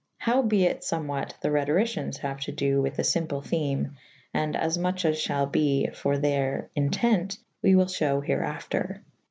Howe 0.17 0.41
be 0.41 0.65
it 0.65 0.81
fomwhat 0.81 1.39
the 1.41 1.49
Rhetoriciehs 1.49 2.17
haue 2.17 2.33
to 2.41 2.51
do 2.51 2.81
with 2.81 2.95
the 2.95 3.03
fymple 3.03 3.45
theme/ 3.45 3.97
and 4.33 4.55
afmoch 4.55 5.05
as 5.05 5.17
fhalbe 5.23 5.95
for 5.95 6.17
theyr 6.17 6.71
entent 6.75 7.37
we 7.61 7.73
wyl 7.75 7.83
f 7.85 7.93
hew 7.97 8.21
hereafter. 8.21 9.03